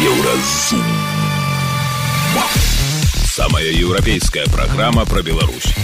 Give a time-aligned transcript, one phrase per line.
[0.00, 0.80] Еўразум.
[3.26, 5.74] Самая еўрапейская праграма пра Беларусь.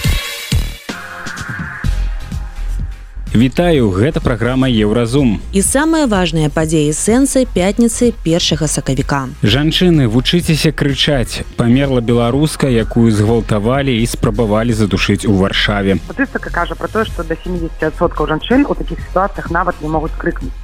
[3.34, 5.42] Вітаю, гэта праграма Еўразум.
[5.52, 9.28] І самыя важныя падзеі сэнсы пятніцы першага сакавіка.
[9.42, 11.44] Жанчыны, вучыцеся крычаць.
[11.60, 16.00] Памерла беларуска, якую згвалтавалі і спрабавалі задушыць у варшаве.
[16.08, 20.56] Статыстыка кажа пра тое, што да 70соткаў жанчын у такіх сітуацыях нават не могуць крыкнуць.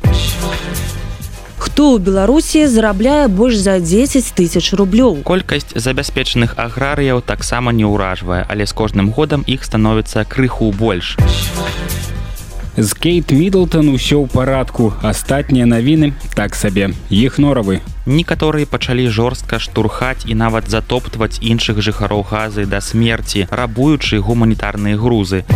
[1.72, 5.24] Хто ў Беларусі зарабляе больш за 10 тысяч рублёў.
[5.24, 11.16] Колькасць забяспечаных аграрыяў таксама не ўражвае, але з кожным годам іх становіцца крыху больш.
[12.76, 14.92] З Кейт Мідлтон усё ў парадку.
[15.00, 16.92] Астатнія навіны так сабе.
[17.08, 17.80] Іх норавы.
[18.04, 25.48] Некаторыя пачалі жорстка штурхаць і нават затоптваць іншых жыхароў газы да смерці, рабуючы гуманітарныя грузы.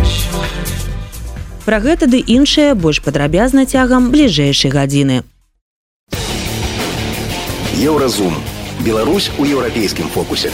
[1.69, 5.21] Пра гэта ды іншыя больш падрабязна цягам бліжэйшай гадзіны.
[7.77, 8.33] Еўразум.
[8.79, 10.51] Беларусь у еўрапейскім фокусе.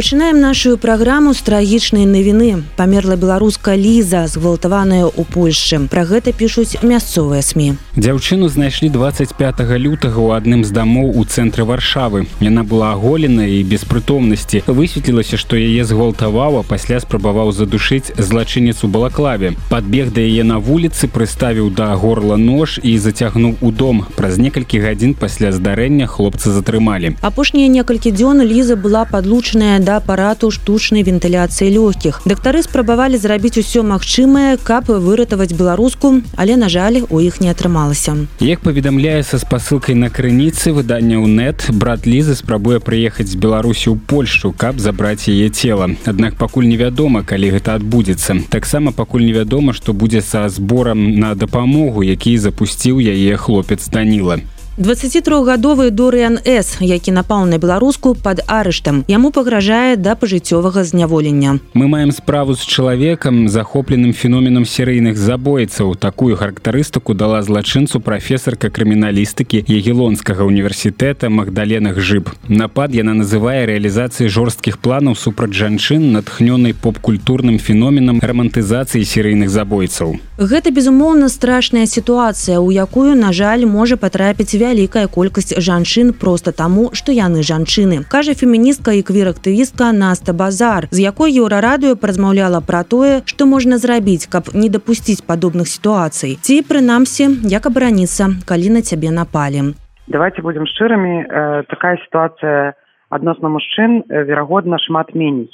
[0.00, 2.64] Пачынаем нашу праграму з трагічнай навіны.
[2.76, 5.76] Памерла беларуска ліза, згвалтаваная ў Польшчы.
[5.92, 7.76] Пра гэта пішуць мясцовыя сМ.
[8.00, 9.36] Дзяўчыну знайшлі 25
[9.76, 12.24] лютага ў адным з дамоў у цэнтры варшавы.
[12.40, 14.64] Яна была аголена і без прытомнасці.
[14.64, 19.52] Высветлілася, што яе згвалтаваў, а пасля спрабаваў задушыць злачынец у балаклаве.
[19.68, 24.08] Падбег да яе на вуліцы прыставіў да горла нож і зацягнуў у дом.
[24.16, 27.20] Праз некалькі гадзін пасля здарэння хлопца затрымалі.
[27.20, 32.22] Апошнія некалькі дзён ліза была падлучаная да апарату штучнай вентыляцыі лёгкіх.
[32.24, 38.26] Дактары спрабавалі зрабіць усё магчымае, каб выратаваць беларуску, але на жаль, у іх не атрымалася.
[38.40, 43.90] Як паведамляе са спасылкай на крыніцы выдання ў нет, брат Лізы спрабуе прыехаць з Беларусі
[43.90, 45.90] ў Польшчу, каб забраць яе цела.
[46.04, 48.50] Аднак пакуль невядома, калі гэта адбудзецца.
[48.50, 54.40] Таксама пакуль невядома, што будзе са зборам на дапамогу, які запусціў яе хлопец Даніла.
[54.80, 59.04] 23гадовы Дорыан С, які напаў на беларуску пад арыштам.
[59.12, 61.60] Яму пагражае да пажыццёвага зняволення.
[61.74, 65.96] Мы маем справу з чалавекам, захопленым феноменам серыйных забойцаў.
[65.96, 72.32] Такую характарыстыку дала злачынцу прафесарка крыміналістыкі егілонскага універсітэта Магдалена Гжыб.
[72.48, 80.16] Напад яна называе рэалізацыяй жорсткіх планаў супраць жанчын, натхнёнай поп-культурным феноменам рамантызацыі серыйных забойцаў.
[80.40, 86.90] Гэта безумоўна страшная сітуацыя, у якую, на жаль, можа патрапіць вялікая колькасць жанчын проста таму
[86.94, 88.06] што яны жанчыны.
[88.06, 94.30] Кажа феміністка і квір-актывістка наста базар з якой еўрарадыё празмаўляла пра тое што можна зрабіць
[94.30, 96.38] каб не дапусціць падобных сітуацый.
[96.38, 99.74] Ці прынамсі як абараніцца калі на цябе напалі?
[100.06, 101.14] Давайте будем шчырымі.
[101.22, 102.74] Э, такая сітуацыя
[103.10, 105.50] адносна мужчын э, верагодна шмат меней.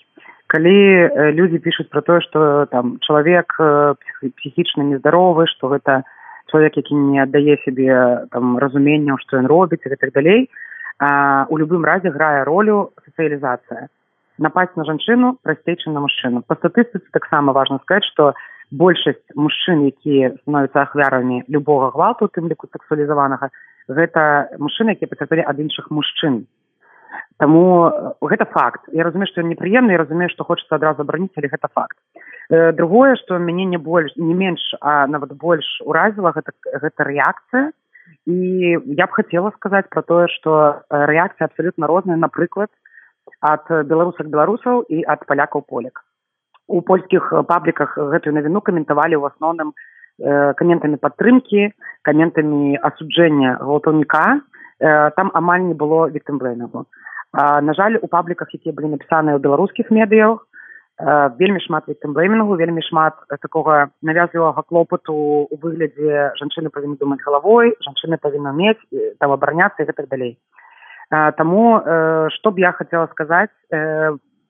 [0.47, 3.95] Калі э, людзі пішуць про тое что там чалавек э,
[4.37, 6.05] псіхічна нездаровы что гэта
[6.51, 10.49] чалавек які не аддае сябе там разуменняў што ён робіць і так далей
[10.99, 13.89] а, у любым разе грае ролю сацыялізацыя
[14.39, 18.35] напасть на жанчыну прасцей чым на мужчыну по статыстыцы таксама важна сказаць что
[18.71, 23.51] большасць мужчын якія становяцца ахвярамі любога гвалту тым ліку сексуалізаванага
[23.89, 26.47] гэта мужчыны якія пацярпелі ад іншых мужчын.
[27.39, 28.89] Таму гэта факт.
[28.93, 31.97] Я разумею што непрыемна і разумею што хочацца адразу абараніць але гэта факт.
[31.97, 32.06] Э,
[32.51, 37.73] другое что мяне не больш не менш а нават больш уразіла гэта гэта рэакцыя.
[38.27, 38.37] І
[38.99, 42.71] я б хацела сказаць про тое что рэакцыя абсалютна розная напрыклад
[43.41, 46.03] ад беларусак беларусаў і ад палякаў полек
[46.67, 51.71] у польскіх пабліках гэтую навіну каментавалі ў асноўным э, каментамі падтрымкі
[52.03, 54.43] каментамі асуджэння гвалтаўніка.
[54.79, 56.87] Э, там амаль не было віктымблейнагу
[57.37, 60.47] на жаль у пабліках якія былі напісаныя ў беларускіх медыях
[60.99, 65.13] вельмі шмат віктымблеймінгу вельмі шмат такога навязлівага клопату
[65.45, 68.81] у выглядзе жанчыны павінны думаць галавой жанчыны павінна мець
[69.21, 70.39] там абараняцца і гэтак далей.
[71.13, 71.85] Таму
[72.33, 73.53] што б я хацела сказаць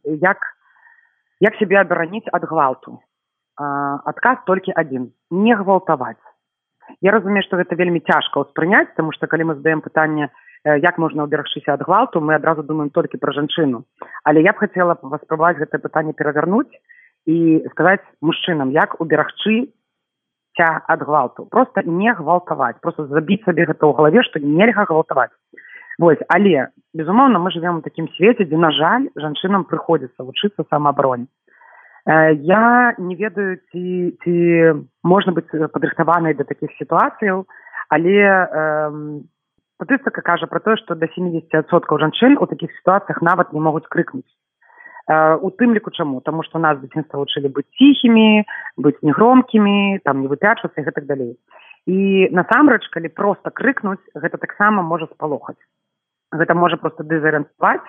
[0.07, 0.39] як
[1.43, 3.03] як сябе абараніць ад гвалту?
[3.59, 6.23] Адказ толькі адзін не гвалтаваць.
[7.03, 10.31] Я разумею што гэта вельмі цяжка ўспрыняць таму што калі мы задаем пытанне
[10.67, 13.87] як можна ўберагчыся ад гвалту мы адразу думаем толькі пра жанчыну.
[14.27, 16.75] Але я б хацела паспрабаваць гэта пытанне перавярнуць
[17.27, 19.71] і сказаць мужчынам як уберагчы
[20.59, 21.47] ця ад гвалту.
[21.47, 25.31] Просто не гвалтаваць просто забіць сабе гэта ў галаве што нельга гвалтаваць.
[26.03, 31.31] Вось але безумоўна мы живвем у такім свеце дзе на жаль жанчынам прыходзіцца вучыцца самаабароне.
[32.43, 34.35] Я не ведаю ці ці
[35.07, 37.47] можна быць падрыхтаванай да такіх сітуацыяў
[37.89, 38.91] але э,
[39.77, 44.29] статыстыка кажа про тое что до 70соткаў жанчын у таких сітуацыях нават не могуць крыкнуць
[45.07, 46.21] у тым ліку чаму?
[46.21, 48.43] Тому что нас дзяцінства вучылі быць ціхімі
[48.77, 51.39] быць негромкімі там не выпячвацца гэтак далей
[51.87, 55.61] і насамрэч калі просто крыкнуць гэта таксама можа спалохаць.
[56.35, 57.87] Гэта можа просто дэзарыентаваць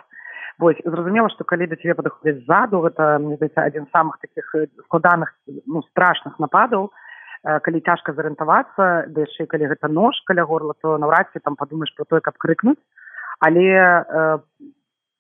[0.60, 4.46] вось зразумела што калі да цябе падыходзіць ззаду гэта мне здаецца адзін з самых таких
[4.86, 5.34] складаных
[5.66, 6.92] ну страшных нападаў
[7.64, 11.94] калі цяжка зарыентавацца да яшчэ калі гэта нож каля горла то наўрад ці там падумаеш
[11.96, 12.80] про тое каб крыкнуць.
[13.40, 13.68] Але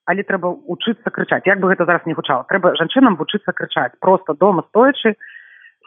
[0.07, 1.43] але трэба вучыцца крычаць.
[1.45, 2.47] Як бы гэта зараз не гучала.
[2.47, 3.91] Трэба жанчынам вучыцца крычаць.
[3.99, 5.15] Просто дома стоячы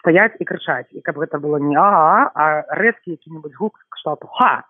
[0.01, 0.89] стаять і крычаць.
[0.93, 4.65] І каб гэта было не а а рэзкі які-небудзь гук кшталту ха!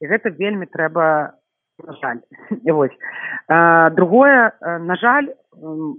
[0.00, 1.34] І гэта вельмі трэба
[2.00, 2.20] жаль
[2.64, 2.96] вось
[3.48, 5.28] а, другое на жаль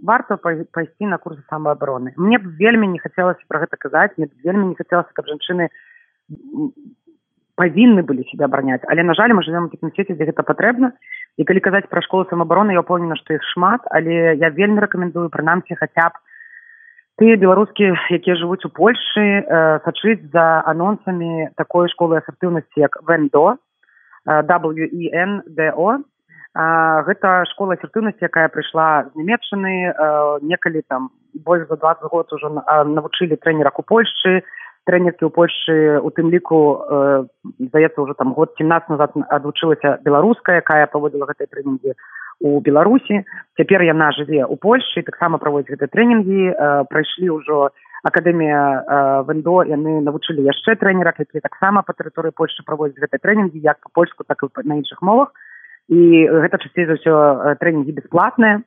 [0.04, 4.68] варта пайсці на курсы самаабароны мне б вельмі не хацелася про гэта казаць мне вельмі
[4.68, 5.70] не хацелася каб жанчыны
[7.56, 10.92] павінны былі себя абараняць але на жаль мы живем такім свеце дзе гэта патрэбна
[11.38, 15.30] і калі казаць пра школу самаабароны я упомнена што іх шмат але я вельмі рэкамендую
[15.30, 16.20] прынамсі хаця б
[17.20, 23.56] тыя беларускі якія жывуць у польльшы э, сачыць за анонсамі такой школы асертыўнасці як вендо
[24.26, 26.04] WENDO.
[26.56, 29.92] Гэта школа асертыўнасці, якая прыйшла з нямецчыны
[30.40, 32.50] некалі там больш за 20 год ужо
[32.88, 34.40] навучылі трэнерах у Польшчы,
[34.88, 36.80] трэнеркі ў Польшчы у тым ліку
[37.60, 41.92] здаецца ўжо там год 17 назад адвучылася беларуская, якая паводзіла гэтай трэнінгі
[42.40, 43.28] у Беларусі.
[43.60, 46.56] Цяпер яна жыве ў Польшчы, таксама праводзіць гэтай трэнінгі,
[46.88, 47.76] прайшлі ўжо
[48.06, 53.82] акадэмія вендо яны навучылі яшчэ трэнерах якія таксама па тэрыторыі польшчы праводзяць гэтай трэнінгі як
[53.82, 55.34] па польску так і на іншых мовах.
[55.90, 57.16] І гэта часцей за ўсё
[57.62, 58.62] трэнінгі бясплатныя.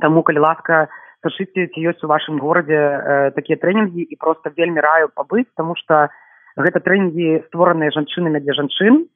[0.00, 0.88] Таму калі ласка
[1.24, 5.74] сашыце ці ёсць у вашым горадзе э, такія трэнінгі і просто вельмі раю пабыць тому
[5.80, 6.08] что
[6.56, 9.06] гэта трэнінгі створаныя жанчынамі для жанчын.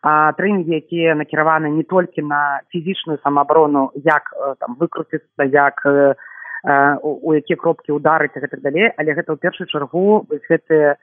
[0.00, 6.16] Трэнінгі якія накіраваны не толькі на фізічную самаабарону як э, там выкруціцца як э,
[6.62, 8.92] у якія кропкі ударыць і гэтак далей.
[8.96, 10.96] Але гэта ў першую чаргу гэтыя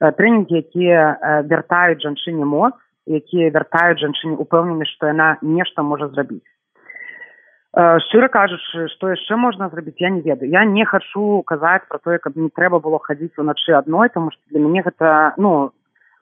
[0.00, 2.74] трэнінгі якія вяртаюць жанчыне моц
[3.06, 6.46] якія вяртаюць жанчыне упэўнены што яна нешта можа зрабіць.
[7.72, 10.50] Шчыра кажучы што яшчэ можна зрабіць я не ведаю.
[10.50, 14.42] Я не хачу казаць про тое каб не трэба было хадзіць уначы адной тому что
[14.50, 15.72] для мяне гэта ну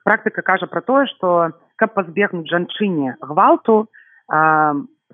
[0.05, 3.89] практыка кажа про тое что каб пазбегнуць жанчыне гвалту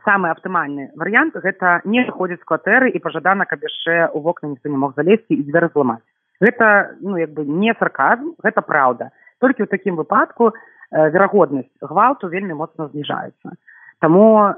[0.05, 4.69] самы аптымальны варыянт гэта не выходзіць з кватэры і пажадана каб яшчэ у вокна ніхто
[4.69, 6.05] не мог залезці і дзверы зламаць
[6.41, 9.11] гэта ну як бы не сарказм гэта праўда
[9.41, 10.55] толькі ў такім выпадку э,
[10.93, 13.57] верагоднасць гвалту вельмі моцна зніжаецца
[14.01, 14.53] таму э,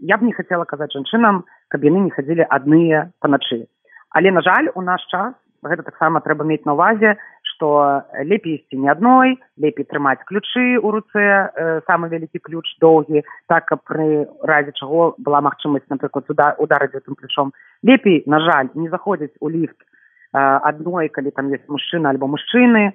[0.00, 3.66] я б не хацела казаць жанчынам каб яны не хадзілі адныя паначы
[4.10, 5.34] але на жаль у наш час.
[5.62, 7.18] Гэта таксама трэба мець на увазе
[7.58, 13.26] што лепей ісці не адной лепей трымаць ключы ў руцэ э, самы вялікі ключ доўгі
[13.50, 17.52] так каб пры разе чаго была магчымасць напрыклад сюда ударыць гэтым ключом.
[17.82, 22.94] Лепей на жаль не заходзіць у ліфт э, адной калі там есть мужчына альбо мужчыны.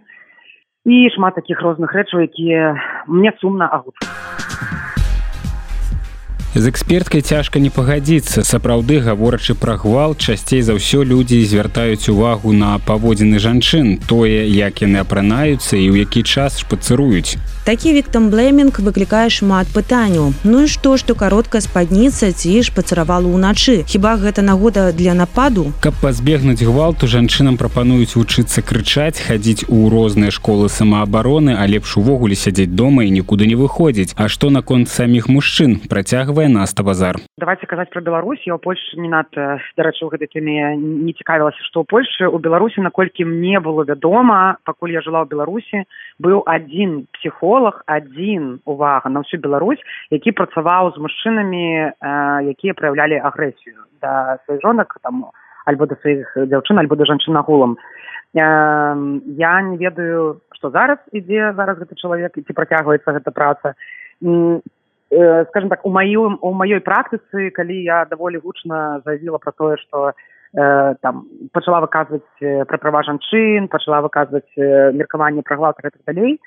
[0.88, 2.76] І шмат такіх розных рэчаў якія
[3.08, 4.83] мне сумна агучваюць
[6.56, 8.44] з эксперткай цяжка не пагадзіцца.
[8.46, 14.86] Сапраўды гаворачы пра гвалт часцей за ўсё людзі звяртаюць увагу на паводзіны жанчын тое як
[14.86, 17.42] яны апранаюцца і ў які час шпацыруюць.
[17.64, 20.36] Такі віктам блеймінг выклікае шмат пытанняў.
[20.44, 23.88] Ну і што што кароткая спадніца ці ж пацаравала ўначы.
[23.88, 25.72] Хіба гэта нагода для нападу?
[25.80, 32.36] Каб пазбегнуць гвалту жанчынам прапануюць вучыцца крычаць хадзіць у розныя школы самаабароны а лепш увогуле
[32.36, 34.12] сядзець дома і нікуды не выходзіць.
[34.20, 35.80] А што наконт саміх мужчын?
[35.88, 38.42] Працягвае новая наста базар давайте казаць про беларусь.
[38.46, 42.82] Я у польльше не надта дарэчы гэтай теме не цікавілася что у польльше у беларусі
[42.82, 45.88] наколькі мне было вядома пакуль я жила ў беларусі
[46.20, 49.80] быў адзін психолог адзін увага на всю беларусь
[50.12, 51.92] які працаваў з мужчынамі э,
[52.52, 55.32] якія праяўлялі агрэсію да сваіх жонак там
[55.66, 57.78] альбо да сваіх дзяўчын альбо да жанчын агулам
[58.36, 63.76] э, я не ведаю что зараз ідзе зараз гэты чалавек ці працягваецца гэта праца
[64.24, 64.60] Э,
[65.50, 70.14] скажем так у маём у маёй практыцы калі я даволі гучна заявіла про тое что
[70.54, 76.02] э, там пачала выказваць э, пра права жанчын пачала выказваць э, меркаванне пра гвалт гэтых
[76.06, 76.40] далей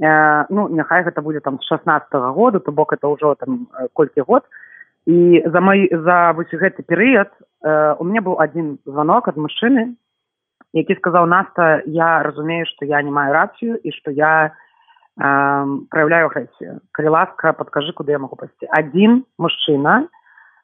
[0.00, 3.88] э, ну няхай гэта будзе там з шестнадцатого года то бок это ўжо там э,
[3.92, 4.44] колькі год.
[5.06, 7.28] І за мой за вось гэты перыяд
[7.62, 9.96] э, у меня быў адзін звонок ад мужчыны
[10.72, 14.52] які сказаў наста я разумею что я не маю рацыю і что я
[15.16, 20.08] проявляю агрэсію калі ласка подкажы куды я могу пасці один мужчына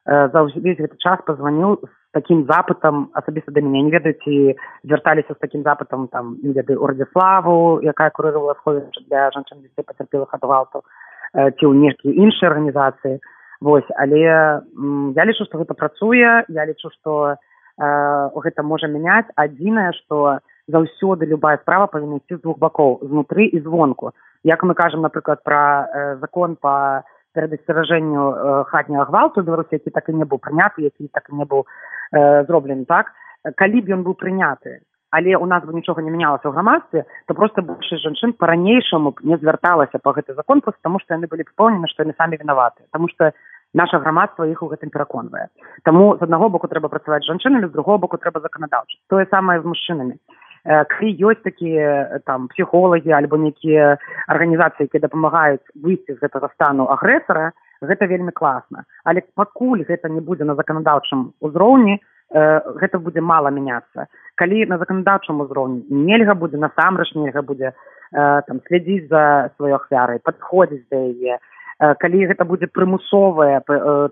[0.05, 5.33] э, за увесь гэты час позвонил с таким запытам асабіста да мяне не ведаеце звярталіся
[5.33, 10.43] з таким запытам там не ведаю урдзіславу якая курыравала сховішча для жанчын дзяцей пацярпелых ад
[10.43, 10.83] гвалту
[11.31, 13.23] э, ці ў нешкі іншыя арганізацыі
[13.61, 17.39] вось але я лічу што гэта працуе я лічу што
[17.79, 17.87] э,
[18.35, 23.63] гэта можа мяняць адзінае што заўсёды любая справа павінна ісці з двух бакоў знутры і
[23.63, 24.11] звонку
[24.43, 30.09] як мы кажам напрыклад пра э, закон по перадасцеражэнню э, хатняга гвалту беларусі які так
[30.09, 31.65] і не быў прыняты які так і не быў
[32.11, 33.13] э, зроблены так?
[33.55, 34.81] Калі б ён быў прыняты
[35.11, 39.37] але у нас бы нічога не мянялася ў грамадстве то просто большасць жанчын по-ранейшаму не
[39.37, 43.09] звярталася по гэты закон просто тому что яны былі папоўнены што яны самі вінаваты потому
[43.09, 43.31] что
[43.73, 45.47] наша грамадства іх у гэтым пераконвае.
[45.83, 49.65] Таму з аднаго боку трэба працаваць жанчынамі з другого боку трэба заканадаўча тое самае з
[49.65, 50.15] мужчынамі
[50.65, 57.51] калі ёсць такія там псіхолагі альбо нейкія арганізацыі якія дапамагаюць выйсці з гэтага стану агрэсара
[57.81, 61.97] гэта вельмі класна але пакуль гэта не будзе на заканадаўчым узроўні
[62.31, 64.05] гэта будзе мала мяняцца
[64.37, 67.73] калі на заканадаўчым узроўні нельга будзе насамрэч нельга будзе
[68.13, 71.41] там следзіць за сваёй ахвярай падходзіць да яе
[71.81, 73.61] калі гэта будзе прымусовае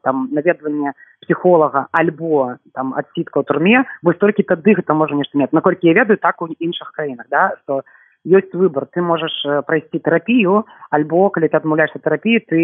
[0.03, 5.53] там наведванне псіхолага альбо там адсітка ў турме вось толькі тады гэта можа нешта мець
[5.53, 7.85] наколькі я ведаю так у іншых краінах да што
[8.25, 9.31] ёсць выбор ты можаш
[9.69, 12.59] прайсці тэрапію альбо калі ты адмаўляешься тэрапіі ты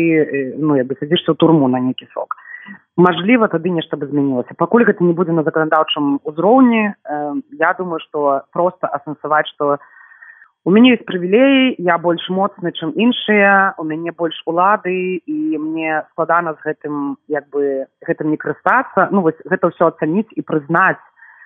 [0.57, 2.33] ну як бы садзішся ў турму на нейкі сок
[2.97, 4.55] мажліва тады нешта бы змянілася.
[4.57, 6.93] Пакуль гэта не будзе на заканадаўчым узроўні э,
[7.59, 9.77] я думаю што проста асэнсаваць што
[10.65, 16.01] у мяне есть прывілеі я больш моцны чым іншыя у мяне больш улады і мне
[16.11, 21.01] складана з гэтым як бы гэтым не карыстацца ну вось гэта ўсё ацаніць і прызнаць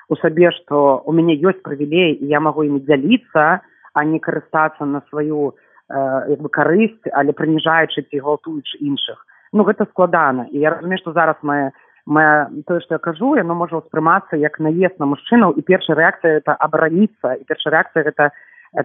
[0.08, 3.60] у сабе што у мяне ёсць прывілей і я магу імі дзяліцца
[3.94, 9.20] а не карыстацца на сваю э, як бы карысць але прыніжаючы ці гвалтуючы іншых.
[9.52, 10.48] Ну гэта складана.
[10.52, 11.72] І я разумею што зараз мае
[12.06, 16.40] моя тое што я кажу яно можа ўспрымацца як наезд на мужчынаў і першая рэакцыя
[16.40, 18.32] это абараніцца і першая рэакцыя гэта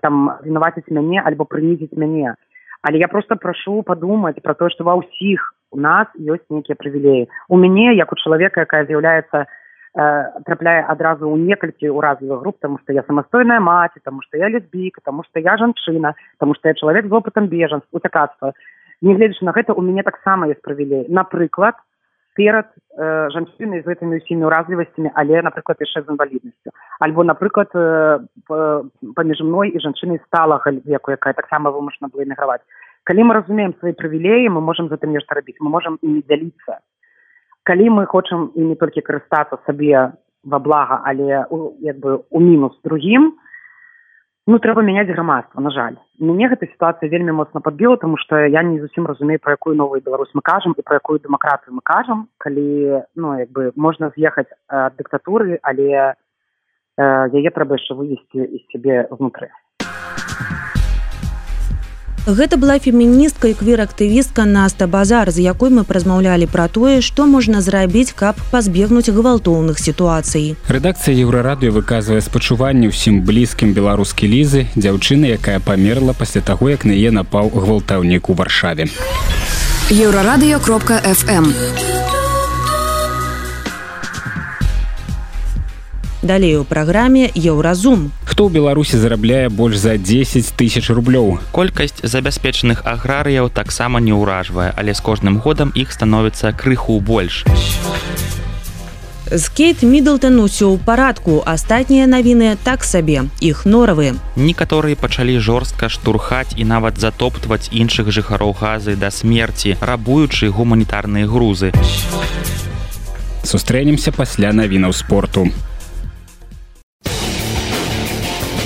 [0.00, 2.35] там вінаваціць мяне альбо прынізіць мяне
[2.83, 7.29] але я просто прашу падумаць про тое што ва ўсіх у нас ёсць нейкія прывілеі
[7.49, 9.47] у мяне як у чалавека якая з'яўляецца э,
[10.45, 15.00] трапляе адразу ў некалькі ўразлівых груп тому что я самастойная маці тому что я лесбійка
[15.05, 18.53] тому что я жанчына тому что я чалавек з опытам бежан утакацтва
[19.03, 21.81] нягледзячы на гэта у мяне таксама ёсць прывілей напрыклад
[22.35, 22.67] перад
[22.99, 28.19] э, жанчынай з гэтымі ўсімі ўразлівасцямі але напрыклад яшчэ з інваліднасцю альбо напрыклад э,
[29.14, 32.67] паміж мной і жанчынай сталага веку якая таксама вымушана была эміграваць
[33.05, 36.83] калі мы разумеем свае прывілеі мы можемм затым нешта рабіць мы можемм і не дзяліцца
[37.62, 40.12] калі мы хочам і не толькі карыстацца сабе
[40.45, 41.47] во блага але
[41.81, 43.45] як бы у мінус другім то
[44.46, 45.96] ну трэба мяняць грамадства на жаль.
[46.20, 50.02] Мяне гэта сітуацыя вельмі моцна падбіла тому что я не зусім разумею про якую новую
[50.02, 54.52] беларусь мы кажам і про якую дэмакратыю мы кажам калі ну як бы можна з'ехаць
[54.68, 56.14] ад дыктатуры але э,
[57.32, 59.50] яе трэба яшчэ вывесці з сябе внутры
[62.25, 67.61] Гэта была феміністка і квір-актывістка Наста Базар, з якой мы празмаўлялі пра тое, што можна
[67.61, 70.57] зрабіць, каб пазбегнуць гвалтоўных сітуацый.
[70.64, 76.97] Рэдакцыя еўрарадыё выказвае спачуванне ўсім блізкім беларускі лізы, дзяўчыны, якая памерла пасля таго, як на
[76.97, 78.88] яе напаў гвалтаўнік у варшаве.
[79.93, 81.52] Еўрарадыё кропка FM.
[86.25, 91.38] Далей у праграме еўразум хто ў беларусі зарабляе больш за 10 тысяч рублёў?
[91.54, 97.45] Колькасць забяспечаных аграрыяў таксама не ўражвае але з кожным годам іх становіцца крыху больш.
[99.31, 101.43] З кейт мідлтон усё ў парадку.
[101.47, 103.31] Астатнія навіны так сабе.
[103.38, 104.19] Іх норавы.
[104.37, 111.71] Некаторыя пачалі жорстка штурхаць і нават затоптваць іншых жыхароў газы да смерці рабуючы гуманітарныя грузы.
[113.47, 115.49] Сустрэнемся пасля навінаў спорту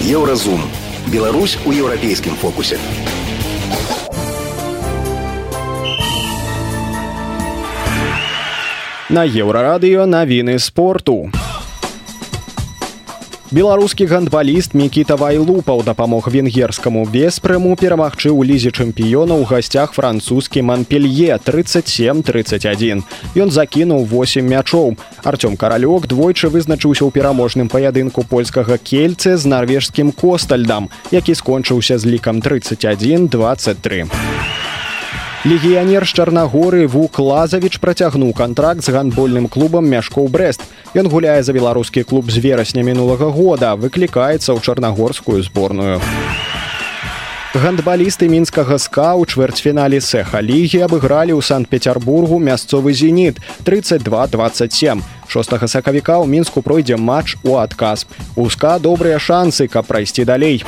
[0.08, 0.62] Еўразум.
[1.12, 2.78] Беларусь у еўрапейскім фокусе.
[9.10, 11.30] На еўрарадыё навіны спорту.
[13.50, 21.40] Беларускі гандбаліст Мікіта Вайлупаў дапамог венгерскаму веспрэму перамагчы ў лізе чэмпіёна ў гасцях французскі Манпелье
[21.40, 23.08] 37-31.
[23.40, 25.00] Ён закінуў 8 мячоў.
[25.24, 32.04] Артём каралёк двойчы вызначыўся ў пераможным паядынку польскага кельцы з нарвежскім костальдам, які скончыўся з
[32.04, 34.12] лікам 31-23.
[35.48, 40.60] Легіянер чарнагоры вук лазавіч працягнуў кантракт з гандбольным клубам мяшкоў брест.
[40.92, 46.04] Ён гуляе за беларускі клуб з верасня мінулага года, выклікаецца ў чарнагорскую зборную.
[47.56, 55.00] Гандбалісты мінскага ска ў чвэрцьфінале сэха лігі абыгралі ў санкт-петербургу мясцовы зеніт 3227.
[55.32, 58.04] 6 сакавіка ў мінску пройдзе матч у адказ.
[58.36, 60.60] Узка добрыя шансы, каб прайсці далей.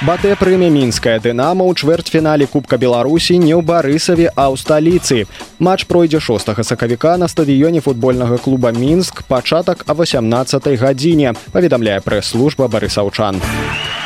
[0.00, 5.28] Батэ прыме мінская дынама ў чвэрцьфінале кубка беларусі не ў барысаве а ў сталіцы.
[5.60, 12.72] Матч пройдзе 6 сакавіка на стадыёне футбольнага клуба мінск пачатак а 18 гадзіне паведамляе прэс-служба
[12.72, 13.44] барысаўчан.
[13.44, 13.99] У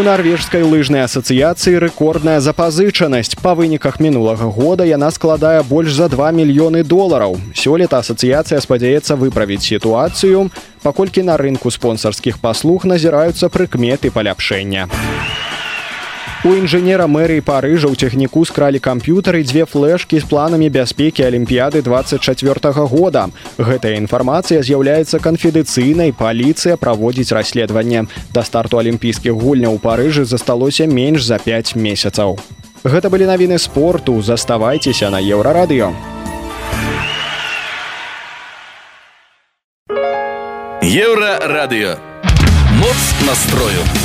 [0.00, 3.36] нарвежскай лыжнай асацыяцыі рэкордная запазычанасць.
[3.44, 7.36] Па выніках мінулага года яна складае больш за 2 мільёны долараў.
[7.52, 10.48] Сёлета асацыяцыя спадзяецца выправіць сітуацыю
[10.80, 14.88] паколькі на рынку спонсарскіх паслуг назіраюцца прыкметы паляпшэння
[16.42, 22.74] У інжынера мэрыі парыжа ў цягніку скралі камп'ютары дзве флешкі з планамі бяспекі алімпіяды 24
[22.74, 23.30] -го года.
[23.62, 28.10] Гэтая інфармацыя з'яўляецца канфідыцыйнай паліцыя праводзіць расследаванне.
[28.34, 32.38] Да старту алімпійскіх гульняў у парыжы засталося менш за 5 месяцаў.
[32.82, 35.94] Гэта былі навіны спорту, заставайцеся на еўрарадыё.
[40.82, 41.98] Еўрарадыё.
[42.82, 44.01] Моц настрою.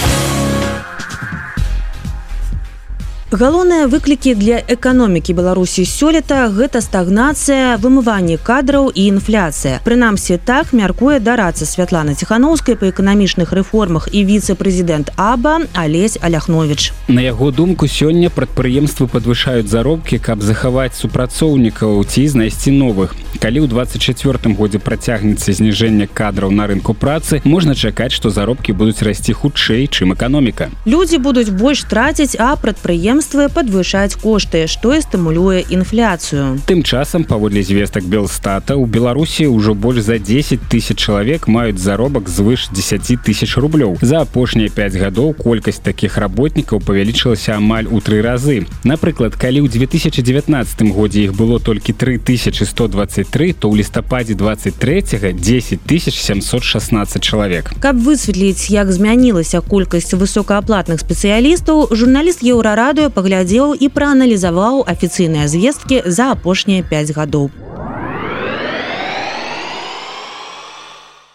[3.31, 9.83] Галоўныя выклікі для эканомікі беларусі сёлета гэта стагнацыя вымыванне кадраў і інфляцыя.
[9.83, 17.19] Прынамсі так мяркуе дарацца святлана ціхановскай па эканамічных рэформах і віцэ-прэзідэнт аба алесь аляхнович на
[17.19, 23.11] яго думку сёння прадпрыемствы падвышаюць заробкі каб захаваць супрацоўнікаў ці знайсці новых.
[23.43, 29.03] Калі ў 24 годзе працягнецца зніжэнне кадраў на рынку працы можна чакаць што заробкі будуць
[29.03, 30.71] расці хутчэй чым эканоміка.
[30.87, 37.23] Людзі будуць больш траціць а прадпрыемствы прадпрыемствы падвышаць кошты што і стымулюе інфляцыю тым часам
[37.25, 43.25] паводле звестак белстата у беларусі ўжо больш за 10 тысяч чалавек маюць заробак звыш 10
[43.25, 49.33] тысяч рублёў за апошнія 5 гадоў колькасць таких работнікаў павялічылася амаль у тры разы напрыклад
[49.33, 55.01] калі ў 2019 годзе іх было толькі 3123 то ў лістападзе 23
[55.41, 65.47] 10716 чалавек каб высветліць як змянілася колькасць высокааплатных спецыялістаў журналіст еўрарадыо паглядзеў і прааналізаваў афіцыйныя
[65.47, 67.49] звесткі за апошнія 5 гадоў.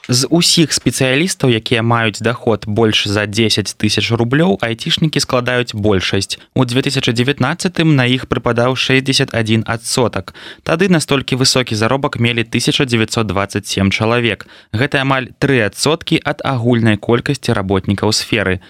[0.09, 6.65] з усіх спецыялістаў якія маюць доход больш за 10 тысяч рублёў айцішнікі складаюць большасць у
[6.65, 10.35] 2019 на іх прыпадаў 61 адсотак
[10.67, 18.13] тады настолькі высокі заробак мелі 1927 чалавек гэта амаль три адсоткі ад агульнай колькасці работнікаў
[18.13, 18.61] сферы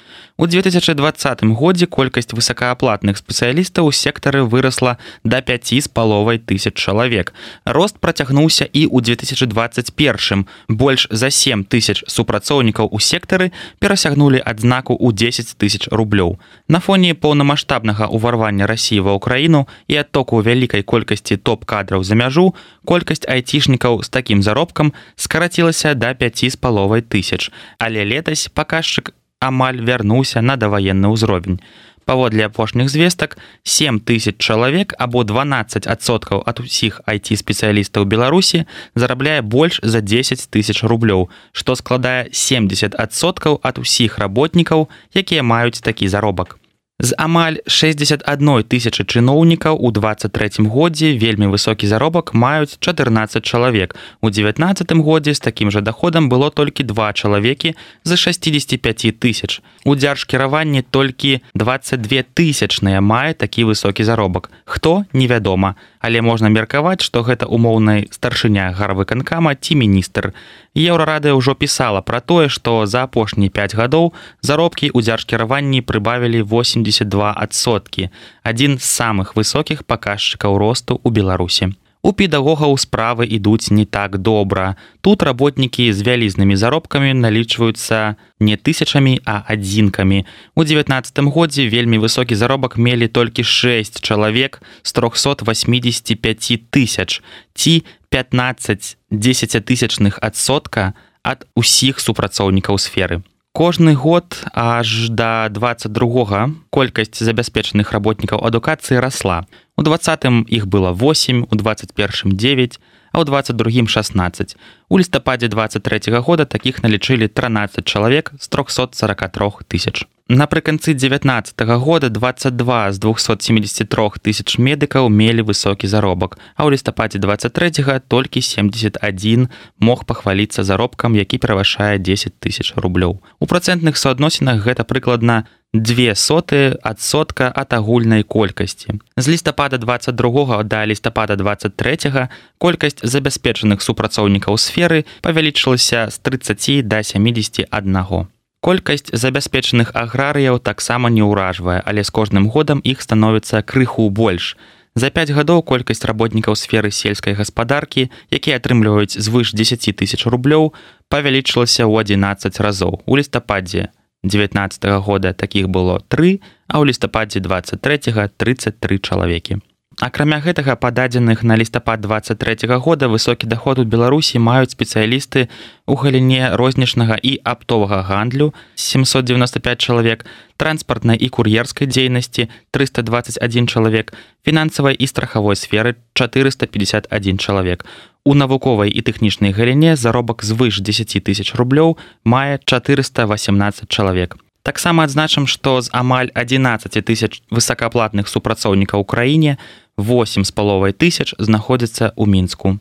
[0.43, 7.31] у 2020 годзе колькасць высокааплатных спецыялістаў у сектары вырасла до 5 з паловай тысяч чалавек
[7.65, 15.15] рост працягнуўся і ў 2021 больш за 7 тысяч супрацоўнікаў у сектары перасягнулі адзнаку ў
[15.15, 16.43] 10 тысяч рублёў.
[16.67, 22.51] На фоне поўнамасштабнага ўварвання рассіі ва ўкраіну і адтоку вялікай колькасці топ-кадраў за мяжу,
[22.83, 27.55] колькасць айцішнікаў з такім заробкам скарацілася да 5 з паловай тысяч.
[27.79, 31.59] Але летась паказчык амаль вярнуўся на даваенны ўзровень.
[32.05, 39.79] Паводле апошніх звестак 7 тысяч чалавек або 12соткаў ад усіх IT спецыялістаў беларусі зарабляе больш
[39.83, 46.62] за 10 тысяч рублёў што складае 70соткаў ад усіх работнікаў якія маюць такі заробак
[47.03, 53.97] з амаль 61 тысячи чыноўнікаў у 23 годзе вельмі высокі заробак маюць 14 чалавек.
[54.23, 59.61] У 19 годзе з такім жа доходам было толькі два чалавекі за 65 тысяч.
[59.85, 64.51] У дзяржкіраванні толькі 22 тысячныя мае такі высокі заробак.
[64.65, 70.33] Хто невядома але можна меркаваць што гэта умоўнай старшыня гарвыканкама ці міністр.
[70.75, 74.13] Еўрарадыя ўжо пісала пра тое што за апошнія 5 гадоў
[74.43, 78.11] заробкі ў дзяржкіраванні прыбавілі 82соткі
[78.43, 84.77] адзін з самых высокіх паказчыкаў росту ў беларусі у педагогаў справы ідуць не так добра.
[85.01, 90.27] Тут работнікі з вялізнымі заробкамі налічваюцца не тысячамі а адзінкамі.
[90.55, 97.23] У девятнадцатым годзе вельмі высокі заробак мелі толькі 6 чалавек з 385 тысяч.
[97.55, 107.93] Ці 15 десятятысячных адсотка ад усіх супрацоўнікаў сферы кожны год аж до 22 колькасць забяспечаных
[107.93, 109.45] работнікаў адукацыі расла.
[109.77, 112.81] У двадцатым іх было 8 у 21 9
[113.13, 114.57] а ў 22 16
[114.89, 120.05] у лістападзе 23 -го года такіх налічылі 13 чалавек з 343 тысяч.
[120.29, 127.19] Напрыканцы 19 -го года 22 з 273 тысяч медыкаў мелі высокі заробак а ў лістападзе
[127.19, 129.49] 23 толькі 71
[129.79, 133.21] мог пахваліцца заробкам які перавышае 10 тысяч рублёў.
[133.41, 139.01] У працэнтных суадносінах гэта прыкладна две соты адсотка ад агульнай колькасці.
[139.17, 148.29] З лістапада 22 да лістапада 23 колькасць забяспечаных супрацоўнікаў сферы павялічылася з 30 до 71
[148.61, 154.57] колькасць забяспечаных аграрыяў таксама не ўражвае але з кожным годам іх становіцца крыху больш.
[154.95, 160.77] За 5 гадоў колькасць работнікаў сферы сельскай гаспадаркі якія атрымліваюць звыш 10 тысяч рублёў
[161.09, 163.01] павялічылася ў 11 разоў.
[163.09, 163.89] У лістападзе
[164.25, 165.33] 19 -го года.
[165.33, 169.61] Такіх было тры а ў лістападзе 23 33 чалавекі
[170.01, 175.49] акрамя гэтага пададзеных на лістапад 23 -го года высокі доход у беларусі маюць спецыялісты
[175.87, 180.27] у галіне рознічнага і аптовага гандлю 795 чалавек
[180.57, 184.13] транспартнай і кур'ерскай дзейнасці 321 чалавек
[184.45, 187.85] фінансавай і страхавой сферы 451 чалавек.
[188.25, 194.37] У навуковай і тэхнічнай галіне заробак звыш 10 тысяч рублёў мае 418 чалавек.
[194.63, 199.59] Таксама адзначым што з амаль 11 тысяч высокаплатных супрацоўнікаў у краіне
[199.99, 202.79] 8 з паловай тысяч знаходзіцца ў мінску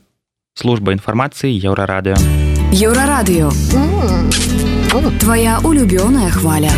[0.56, 2.15] служба інфармацыі еўрарадыё
[2.71, 3.52] еўрарадыё
[5.19, 6.71] твоя улюбёная хваля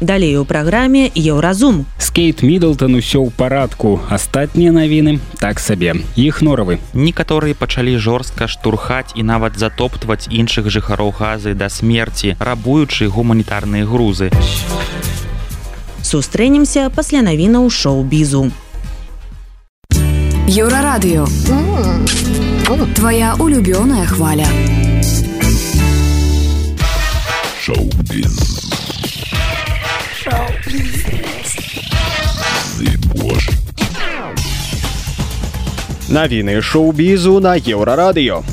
[0.00, 1.86] Далей у праграме еўразум.
[1.98, 4.00] Скейт Мідлтон усё ў парадку.
[4.12, 5.96] Астатнія навіны так сабе.
[6.20, 6.76] Іх норавы.
[6.92, 14.28] Некаторыя пачалі жорстка штурхаць і нават затоптваць іншых жыхароў газы да смерці, рабуючы гуманітарныя грузы.
[16.06, 18.52] Сустрэнемся пасля навінаў шоу-бізу.
[20.46, 21.26] Еўрарадыё.
[22.94, 24.46] Твоя улюбёная хваля.
[27.58, 28.36] Шоу-біз.
[36.08, 38.44] Навіны шоу-бізу на еўрарадыё.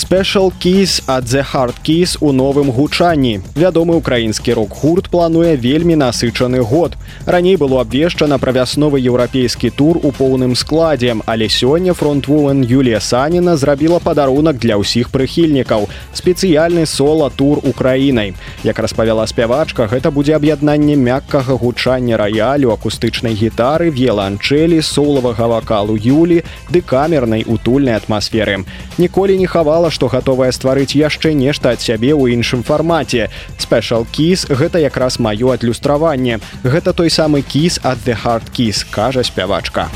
[0.00, 3.40] Special Keys ад The Hard Keys у новым гучанні.
[3.54, 6.96] Вядомы украінскі рок-гурт плануе вельмі насычаны год.
[7.30, 13.54] Раней было абвешчана пра вясновы еўрапейскі тур у поўным складзе, але сёння фронтвумен Юлія Саніна
[13.56, 15.86] зрабіла падарунак для ўсіх прыхільнікаў.
[16.10, 18.34] Спецыяльны сола-тур украінай.
[18.66, 26.42] Як распавяла спявачка, гэта будзе аб'яднанне мяккага гучання раялю, акустычнай гітары, в'еланчэлі, солавага вакалу Юлі
[26.66, 28.66] ды камернай утульнай атмасферы.
[28.98, 33.30] Ніколі не хавала, што гатовая стварыць яшчэ нешта ад сябе ў іншым фармаце.
[33.54, 36.42] Спешал кіс гэта якраз маё адлюстраванне.
[36.66, 39.90] Гэта той самы кіс ад the hard кіс, кажа спявачка.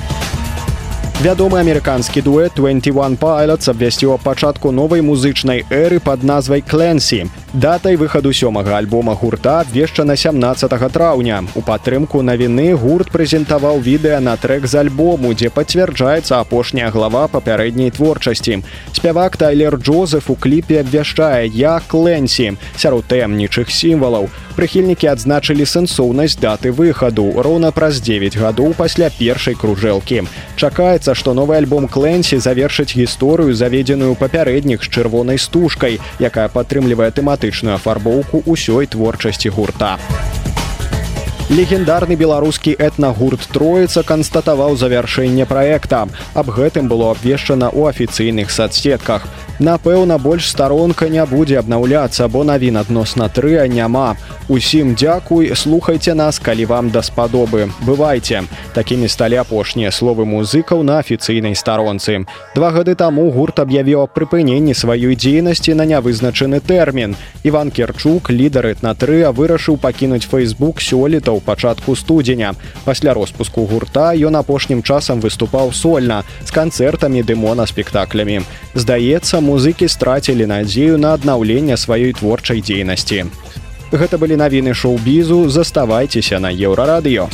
[1.25, 7.25] Вядомы амерыканскі дуэт 21 Pilots абвясціў пачатку новай музычнай эры пад назвай Кленсі.
[7.55, 11.45] Датай выхаду сёмага альбома гурта абвешчана 17 траўня.
[11.55, 17.95] У падтрымку навіны гурт прэзентаваў відэа на трек з альбому, дзе пацвярджаецца апошняя глава папярэдняй
[17.95, 18.65] творчасці.
[18.91, 24.27] Спявак Тайлер Джозеф у кліпе абвяшчае я Кленсі сярод таямнічых сімвалаў.
[24.55, 30.27] Прыхільнікі адзначылі сэнсоўнасць даты выхаду роўна праз 9 гадоў пасля першай кружэлкі.
[30.55, 37.11] Чакаецца, што новы альбом Кленсі завершыць гісторыю, заведзеную папярэдніх з чырвонай стужкай, якая падтрымлівае
[37.45, 39.99] тэматычную афарбоўку ўсёй творчасці гурта.
[41.53, 46.09] Легендарны беларускі этнагурт троіца канстатаваў завяршэнне праекта.
[46.33, 49.29] Аб гэтым было абвешчана ў афіцыйных садсетках.
[49.59, 54.17] Напэўна, больш старонка не будзе абнаўляцца, бо навін адносна тры няма.
[54.49, 57.71] Усім дзякуй, слухайце нас, калі вам даспадобы.
[57.87, 58.43] Бывайце.
[58.75, 62.27] Такімі сталі апошнія словы музыкаў на афіцыйнай старонцы.
[62.55, 67.15] Два гады таму гурт аб'явіў аб прыпыненні сваёй дзейнасці на нявызначаны тэрмін.
[67.45, 72.59] Іван Керчук, лідар этна-тры, вырашыў пакінуць Facebook сёлета ў пачатку студзеня.
[72.85, 78.43] Пасля роспуску гурта ён апошнім часам выступаў сольна з канцэртамі дымона спектаклямі.
[78.75, 83.25] Здаецца, музыкі страцілі надзею на аднаўленне сваёй творчай дзейнасці.
[83.93, 87.29] Гэта былі навіны шоу-бізу, заставайцеся на еўрарадыё.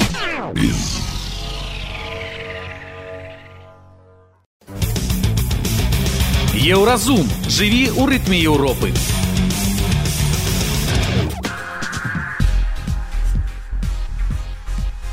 [6.60, 8.92] Еўразум жыві ў рытме Еўропы.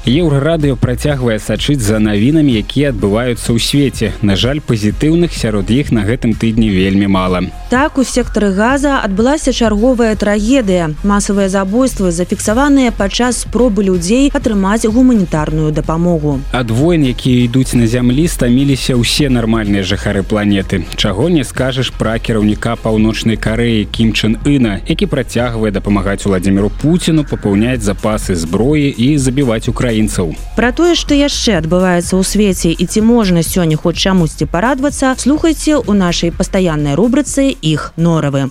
[0.08, 4.16] Еўрарадыё працягвае сачыць за навінамі, якія адбываюцца ў свеце.
[4.24, 7.44] На жаль, пазітыўных сярод іх на гэтым тыдні вельмі мала.
[7.68, 10.96] Так у сектары газа адбылася чарговая трагедыя.
[11.04, 16.40] Масавыя забойствы зафіксаваныя падчас спробы людзей атрымаць гуманітарную дапамогу.
[16.56, 20.88] Ад войн, якія ідуць на зямлі, стаміліся ўсе нармальныя жыхары планеты.
[20.96, 27.84] Чаго не скажаш пра кіраўніка паўночнай карэі Кімчын Іна, які працягвае дапамагаць уладзіміру Пуціну папаўняць
[27.84, 33.02] запасы зброі і забіваць Украіну украінцаў пра тое што яшчэ адбываецца ў свеце і ці
[33.02, 38.50] можна сёння хоць чамусьці парадвацца слухайце ў нашай пастаяннай рубрыцы іх норавы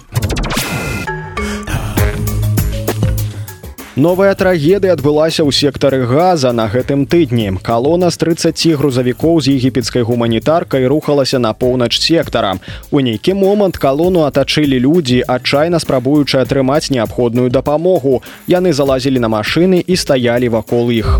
[3.96, 7.56] Новая трагедыя адбылася ў сектары газа на гэтым тыдні.
[7.64, 12.60] Калона з 30 грузавікоў з егіпецкай гуманітаркай рухалася на поўнач сектара.
[12.92, 18.20] У нейкі момант калону атачылі людзі, адчайна спрабуючы атрымаць неабходную дапамогу.
[18.44, 21.16] Яны залазілі на машыны і стаялі вакол іх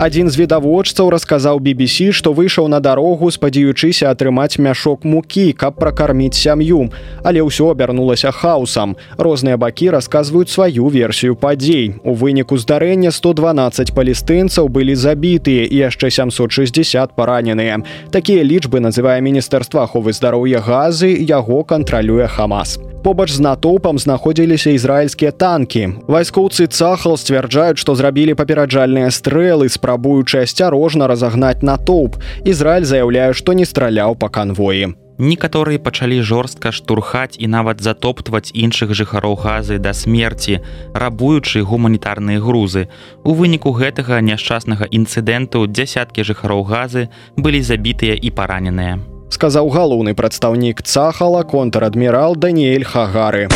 [0.00, 6.40] адзін з відавочцаў расказаў BBC што выйшаў на дарогу спадзяючыся атрымаць мяшок мукі каб пракарміць
[6.40, 6.88] сям'ю.
[7.22, 8.96] Але ўсё абярнулася хаосам.
[9.20, 12.00] Розныя бакі расказваюць сваю версію падзей.
[12.00, 17.84] У выніку здарэння 112 палестынцаў былі забітыя і яшчэ 760 параненыя.
[18.10, 25.32] Такія лічбы называе міністэрства аховы здароўя газы яго кантралюе хамас побач з натоўпам знаходзіліся ізраільскія
[25.32, 26.00] танкі.
[26.06, 32.20] Вайскоўцы цахал сцвярджаюць, што зрабілі папераджальныя стрэлы, спрабуючы асцярожна разагнаць натоўп.
[32.44, 34.94] Ізраиль заяўляе, што не страляў па канвоі.
[35.20, 40.64] Некаторыя пачалі жорстка штурхаць і нават затоптваць іншых жыхароў газы да смерці,
[40.96, 42.88] рабуючы гуманітарныя грузы.
[43.20, 50.82] У выніку гэтага няшчаснага інцыдэнту дзясяткі жыхароў газы былі забітыя і параненыя сказаў галоўны прадстаўнік
[50.82, 53.48] цахала контр-адмірал Даниэль хагары.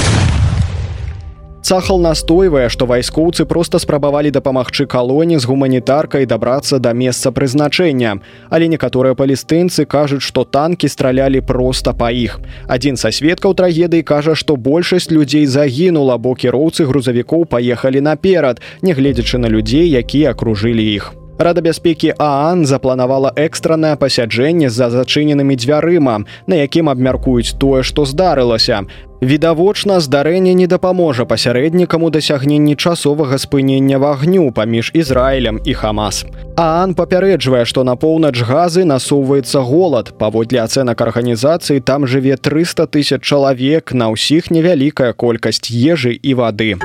[1.64, 8.20] Цахал настойвае, што вайскоўцы проста спрабавалі дапамагчы калоні з гуманітаркай дабрацца да месца прызначэння.
[8.50, 12.36] Але некаторыя палестынцы кажуць, што танкі стралялі проста па іх.
[12.68, 19.40] Адзін са сведкаў трагедыі кажа, што большасць людзей загінула, бо кіроўцы грузавікоў паехалі наперад, нягледзячы
[19.40, 21.14] на людзей, якія акружылі іх.
[21.38, 28.86] Рада бяспекі Аан запланавала экстранае пасяджэнне з-за зачыненымі дзвярыма, на якім абмяркуюць тое, што здарылася.
[29.24, 36.24] Відавочна, здарэнне не дапаможа пасярэднікам у дасягненні часовага спынення вагню паміж Ізраілем і Хамас.
[36.56, 40.12] Аан папярэджвае, што на поўнач газы насоўваецца голад.
[40.18, 46.78] Паводле ацэнак арганізацыі там жыве 300 тысяч чалавек, на ўсіх невялікая колькасць ежы і вады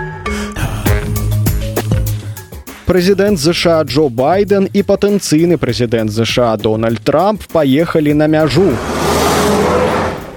[2.89, 8.73] прэзідэнт ЗША Джо байден і патэнцыйны прэзідэнт ЗША Дональд Трамп паехалі на мяжу.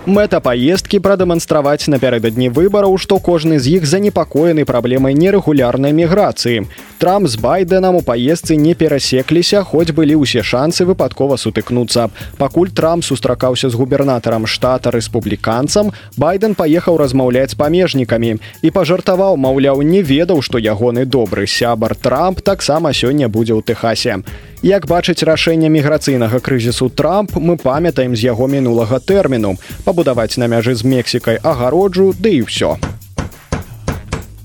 [0.05, 6.69] Мэта паездкі прадэманстраваць напярэдадні выбараў, што кожны з іх занепакоены праблемай нерэгулярнай міграцыі.
[7.03, 12.15] Трамп з байденам у паездцы не перасекліся, хоць былі ўсе шансы выпадкова сутыкнуцца.
[12.39, 19.83] Пакуль Трамп сустракаўся з губернатарам штата рэспубліканцам, байден паехаў размаўляць з памежнікамі і пажартаваў, маўляў,
[19.83, 24.23] не ведаў, што ягоны добры сябар Трамп таксама сёння будзе ў Тэхасе.
[24.63, 30.79] Як бачыць рашэнне міграцыйнага крызісу Трамп, мы памятаем з яго мінулага тэрміну, пабудаваць на мяжы
[30.79, 32.79] з Мексікай агароджу, ды і ўсё.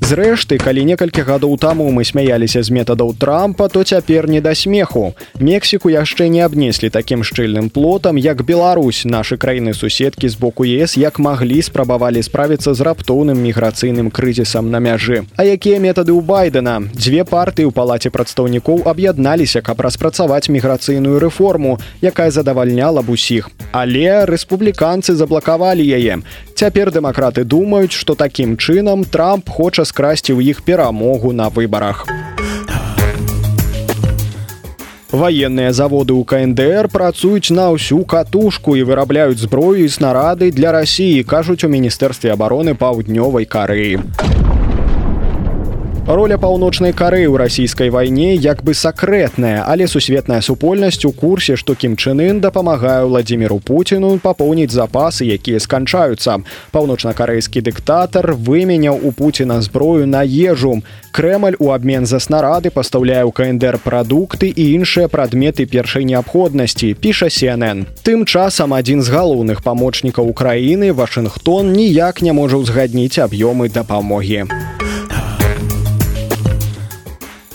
[0.07, 5.11] Зрэшты, калі некалькі гадоў таму мы смяяліся з метадаў трампа, то цяпер не да смеху.
[5.35, 10.95] Мексіку яшчэ не абнеслі такім шчыльным плотам, як Беларусь, нашы краіны суседкі з боку ЕС
[10.95, 15.27] як маглі спрабавалі справіцца з раптоўным міграцыйным крызісам на мяжы.
[15.35, 16.87] А якія метады ў байдена?
[16.95, 23.51] Дзве партыі ў палаце прадстаўнікоў аб'ядналіся, каб распрацаваць міграцыйную рэформу, якая задавальняла б усіх.
[23.75, 26.23] Але рэспубліканцы заблакавалі яе.
[26.57, 32.09] Цяпер дэмакраты думаюць, што такім чынам Трамп хоча скрасці ў іх перамогу на выбарах.
[35.13, 41.21] Ваенныя заводы ў КНДР працуюць на ўсю катушку і вырабляюць зброю і снарады для рассіі,
[41.29, 44.01] кажуць у міністэрстве абароны паўднёвай карыі.
[46.07, 51.75] Роля паўночнай кары ў расійскай вайне як бы сакрэтная, але сусветная супольнасць у курсе, што
[51.75, 56.37] кім чынын дапамагае владимиру Пуціну папоўніць запасы, якія сканчаюцца.
[56.71, 60.79] Паўночна-карэйскі дыктатар выменяў у Пуціна зброю на ежу.
[61.11, 67.27] Крэмаль у абмен за снарады пастаўляе ў КНДР прадукты і іншыя прадметы першай неабходнасці, піша
[67.27, 67.83] CNN.
[68.07, 74.47] Тым часам адзін з галоўных памочнікаў Украіны Вашынгтон ніяк не можа ўзгадніць аб'ёмы дапамогі.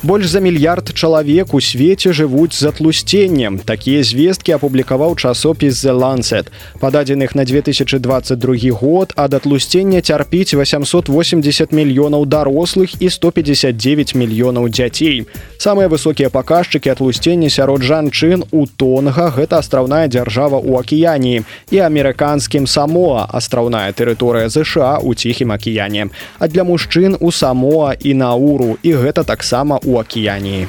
[0.02, 3.60] Больш за мільярд чалавек у свеце жывуць з атлусценнем.
[3.62, 6.50] Такія звесткі апублікаваў часопіс The Lancet.
[6.80, 15.22] Па дадзеных на 2022 год ад атлусцення цярпіць 880 мільёнаў дарослых і 159 мільёнаў дзяцей.
[15.62, 22.66] Самыя высокія паказчыкі атлусцення сярод жанчын у тонга гэта астраўная дзяржава ў акіяніі і амерыканскім
[22.66, 26.10] самоа астраўная тэрыторыя ЗША у ціхім акіяне.
[26.42, 30.66] А для мужчын у самоа і науру і гэта таксама у акіяніі.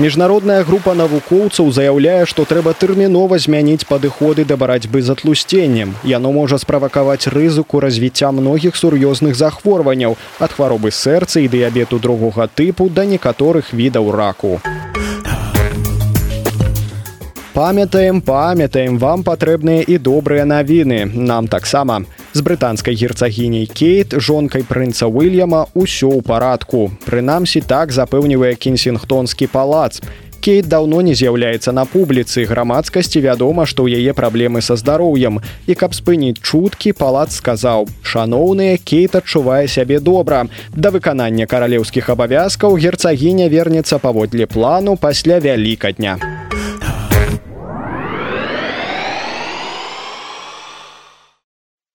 [0.00, 5.92] Міжнародная група навукоўцаў заяўляе, што трэба тэрмінова змяніць падыходы да барацьбы з атлусценнем.
[6.08, 12.88] Яно можа справакаваць рызыку развіцця многіх сур'ёзных захворванняў ад хваробы сэрца і дыябету другога тыпу
[12.88, 14.60] да некаторых відаў раку.
[17.52, 21.04] Памятаем, памятаем, вам патрэбныя і добрыя навіны.
[21.12, 22.06] Нам таксама.
[22.32, 26.90] З брытанскай герцагіняй кейт жонкай прынца уильяма ўсё ў парадку.
[27.06, 29.98] Прынамсі так запэўнівае кенсінгтонскі палац.
[30.40, 32.46] Кейт даўно не з'яўляецца на публіцы.
[32.48, 35.42] Грамадскасці вядома што ў яе праблемы са здароўем.
[35.66, 40.46] І каб спыніць чуткі палац сказаў шаноўныя кейт адчувае сябе добра.
[40.72, 46.16] Да выканання каралеўскіх абавязкаў герцагіня вернецца паводле плану пасля вялікадня